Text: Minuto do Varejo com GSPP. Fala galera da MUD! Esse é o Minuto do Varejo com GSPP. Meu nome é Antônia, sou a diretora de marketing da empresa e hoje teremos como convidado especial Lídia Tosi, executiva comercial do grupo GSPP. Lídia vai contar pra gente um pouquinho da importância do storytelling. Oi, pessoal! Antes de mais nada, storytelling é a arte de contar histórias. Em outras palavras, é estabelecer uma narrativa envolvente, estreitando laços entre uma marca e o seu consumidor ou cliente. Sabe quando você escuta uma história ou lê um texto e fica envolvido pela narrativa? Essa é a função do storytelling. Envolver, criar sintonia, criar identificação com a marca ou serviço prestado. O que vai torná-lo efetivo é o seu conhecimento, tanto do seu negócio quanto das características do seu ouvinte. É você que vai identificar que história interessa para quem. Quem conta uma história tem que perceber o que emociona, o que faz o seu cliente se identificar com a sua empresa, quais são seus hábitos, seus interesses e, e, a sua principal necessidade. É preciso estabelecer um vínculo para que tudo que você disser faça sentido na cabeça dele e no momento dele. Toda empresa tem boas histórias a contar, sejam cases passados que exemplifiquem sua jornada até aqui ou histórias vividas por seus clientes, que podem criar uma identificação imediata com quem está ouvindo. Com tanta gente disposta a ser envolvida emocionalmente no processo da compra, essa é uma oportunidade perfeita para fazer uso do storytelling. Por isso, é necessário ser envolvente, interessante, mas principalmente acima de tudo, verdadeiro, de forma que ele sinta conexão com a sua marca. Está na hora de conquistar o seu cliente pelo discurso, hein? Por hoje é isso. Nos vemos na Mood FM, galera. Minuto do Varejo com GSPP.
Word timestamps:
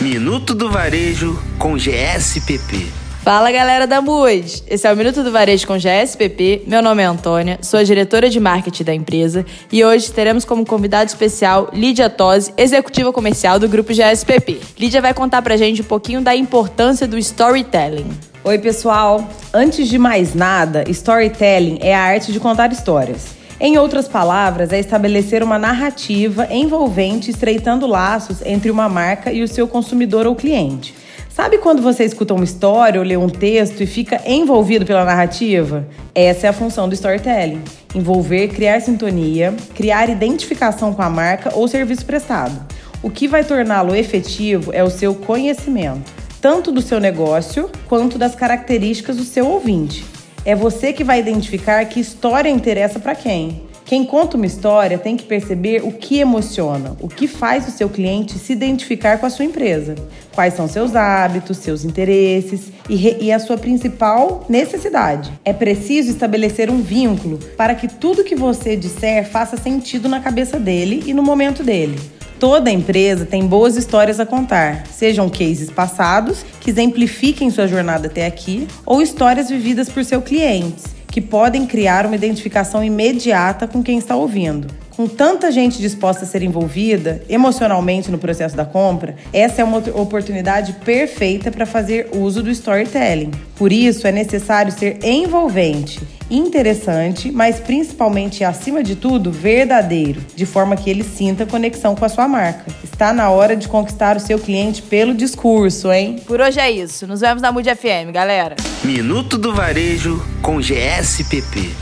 Minuto 0.00 0.54
do 0.54 0.68
Varejo 0.68 1.40
com 1.56 1.78
GSPP. 1.78 2.88
Fala 3.22 3.52
galera 3.52 3.86
da 3.86 4.02
MUD! 4.02 4.64
Esse 4.66 4.88
é 4.88 4.92
o 4.92 4.96
Minuto 4.96 5.22
do 5.22 5.30
Varejo 5.30 5.68
com 5.68 5.78
GSPP. 5.78 6.64
Meu 6.66 6.82
nome 6.82 7.00
é 7.00 7.06
Antônia, 7.06 7.60
sou 7.62 7.78
a 7.78 7.84
diretora 7.84 8.28
de 8.28 8.40
marketing 8.40 8.82
da 8.82 8.92
empresa 8.92 9.46
e 9.70 9.84
hoje 9.84 10.10
teremos 10.10 10.44
como 10.44 10.66
convidado 10.66 11.08
especial 11.08 11.70
Lídia 11.72 12.10
Tosi, 12.10 12.52
executiva 12.56 13.12
comercial 13.12 13.60
do 13.60 13.68
grupo 13.68 13.94
GSPP. 13.94 14.60
Lídia 14.76 15.00
vai 15.00 15.14
contar 15.14 15.40
pra 15.42 15.56
gente 15.56 15.80
um 15.80 15.84
pouquinho 15.84 16.20
da 16.20 16.34
importância 16.34 17.06
do 17.06 17.16
storytelling. 17.16 18.10
Oi, 18.42 18.58
pessoal! 18.58 19.26
Antes 19.54 19.88
de 19.88 19.96
mais 19.96 20.34
nada, 20.34 20.84
storytelling 20.90 21.78
é 21.80 21.94
a 21.94 22.02
arte 22.02 22.32
de 22.32 22.40
contar 22.40 22.72
histórias. 22.72 23.43
Em 23.60 23.78
outras 23.78 24.08
palavras, 24.08 24.72
é 24.72 24.80
estabelecer 24.80 25.42
uma 25.42 25.58
narrativa 25.58 26.48
envolvente, 26.50 27.30
estreitando 27.30 27.86
laços 27.86 28.42
entre 28.44 28.70
uma 28.70 28.88
marca 28.88 29.32
e 29.32 29.42
o 29.42 29.48
seu 29.48 29.68
consumidor 29.68 30.26
ou 30.26 30.34
cliente. 30.34 30.94
Sabe 31.28 31.58
quando 31.58 31.82
você 31.82 32.04
escuta 32.04 32.34
uma 32.34 32.44
história 32.44 33.00
ou 33.00 33.06
lê 33.06 33.16
um 33.16 33.28
texto 33.28 33.80
e 33.80 33.86
fica 33.86 34.20
envolvido 34.26 34.84
pela 34.84 35.04
narrativa? 35.04 35.86
Essa 36.14 36.46
é 36.46 36.50
a 36.50 36.52
função 36.52 36.88
do 36.88 36.94
storytelling. 36.94 37.62
Envolver, 37.94 38.48
criar 38.48 38.80
sintonia, 38.80 39.54
criar 39.74 40.08
identificação 40.08 40.92
com 40.92 41.02
a 41.02 41.10
marca 41.10 41.50
ou 41.54 41.66
serviço 41.66 42.04
prestado. 42.04 42.54
O 43.02 43.10
que 43.10 43.28
vai 43.28 43.44
torná-lo 43.44 43.94
efetivo 43.94 44.72
é 44.72 44.82
o 44.82 44.90
seu 44.90 45.14
conhecimento, 45.14 46.12
tanto 46.40 46.72
do 46.72 46.80
seu 46.80 46.98
negócio 47.00 47.70
quanto 47.88 48.18
das 48.18 48.34
características 48.34 49.16
do 49.16 49.24
seu 49.24 49.46
ouvinte. 49.46 50.13
É 50.46 50.54
você 50.54 50.92
que 50.92 51.02
vai 51.02 51.18
identificar 51.18 51.82
que 51.86 51.98
história 51.98 52.50
interessa 52.50 53.00
para 53.00 53.14
quem. 53.14 53.62
Quem 53.86 54.04
conta 54.04 54.36
uma 54.36 54.44
história 54.44 54.98
tem 54.98 55.16
que 55.16 55.24
perceber 55.24 55.82
o 55.82 55.92
que 55.92 56.18
emociona, 56.18 56.96
o 57.00 57.08
que 57.08 57.26
faz 57.26 57.66
o 57.66 57.70
seu 57.70 57.88
cliente 57.88 58.38
se 58.38 58.52
identificar 58.52 59.18
com 59.18 59.26
a 59.26 59.30
sua 59.30 59.44
empresa, 59.44 59.94
quais 60.34 60.54
são 60.54 60.66
seus 60.68 60.94
hábitos, 60.94 61.58
seus 61.58 61.84
interesses 61.84 62.72
e, 62.88 63.24
e, 63.26 63.32
a 63.32 63.38
sua 63.38 63.56
principal 63.56 64.44
necessidade. 64.48 65.32
É 65.44 65.52
preciso 65.52 66.10
estabelecer 66.10 66.70
um 66.70 66.82
vínculo 66.82 67.38
para 67.56 67.74
que 67.74 67.88
tudo 67.88 68.24
que 68.24 68.34
você 68.34 68.74
disser 68.74 69.26
faça 69.26 69.56
sentido 69.56 70.08
na 70.08 70.20
cabeça 70.20 70.58
dele 70.58 71.04
e 71.06 71.14
no 71.14 71.22
momento 71.22 71.62
dele. 71.62 71.98
Toda 72.38 72.70
empresa 72.70 73.24
tem 73.24 73.46
boas 73.46 73.76
histórias 73.76 74.18
a 74.18 74.26
contar, 74.26 74.86
sejam 74.88 75.28
cases 75.28 75.70
passados 75.70 76.44
que 76.60 76.70
exemplifiquem 76.70 77.50
sua 77.50 77.66
jornada 77.66 78.06
até 78.06 78.26
aqui 78.26 78.66
ou 78.84 79.00
histórias 79.00 79.48
vividas 79.48 79.88
por 79.88 80.04
seus 80.04 80.24
clientes, 80.24 80.93
que 81.14 81.20
podem 81.20 81.64
criar 81.64 82.06
uma 82.06 82.16
identificação 82.16 82.82
imediata 82.82 83.68
com 83.68 83.84
quem 83.84 83.96
está 83.98 84.16
ouvindo. 84.16 84.66
Com 84.96 85.06
tanta 85.06 85.52
gente 85.52 85.78
disposta 85.78 86.24
a 86.24 86.26
ser 86.26 86.42
envolvida 86.42 87.22
emocionalmente 87.28 88.10
no 88.10 88.18
processo 88.18 88.56
da 88.56 88.64
compra, 88.64 89.14
essa 89.32 89.62
é 89.62 89.64
uma 89.64 89.78
oportunidade 89.94 90.72
perfeita 90.84 91.52
para 91.52 91.66
fazer 91.66 92.08
uso 92.16 92.42
do 92.42 92.50
storytelling. 92.50 93.30
Por 93.54 93.72
isso, 93.72 94.08
é 94.08 94.12
necessário 94.12 94.72
ser 94.72 94.98
envolvente, 95.04 96.00
interessante, 96.28 97.30
mas 97.30 97.60
principalmente 97.60 98.42
acima 98.42 98.82
de 98.82 98.96
tudo, 98.96 99.30
verdadeiro, 99.30 100.20
de 100.34 100.44
forma 100.44 100.76
que 100.76 100.90
ele 100.90 101.04
sinta 101.04 101.46
conexão 101.46 101.94
com 101.94 102.04
a 102.04 102.08
sua 102.08 102.26
marca. 102.26 102.64
Está 102.94 103.12
na 103.12 103.28
hora 103.28 103.56
de 103.56 103.66
conquistar 103.66 104.16
o 104.16 104.20
seu 104.20 104.38
cliente 104.38 104.80
pelo 104.80 105.16
discurso, 105.16 105.90
hein? 105.90 106.22
Por 106.28 106.40
hoje 106.40 106.60
é 106.60 106.70
isso. 106.70 107.08
Nos 107.08 107.22
vemos 107.22 107.42
na 107.42 107.50
Mood 107.50 107.68
FM, 107.68 108.12
galera. 108.12 108.54
Minuto 108.84 109.36
do 109.36 109.52
Varejo 109.52 110.24
com 110.40 110.60
GSPP. 110.60 111.74